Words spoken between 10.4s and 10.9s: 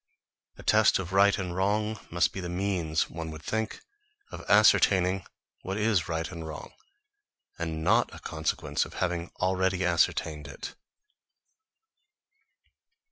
it.